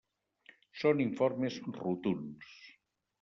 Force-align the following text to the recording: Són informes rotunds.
Són 0.83 1.03
informes 1.05 1.59
rotunds. 1.75 2.49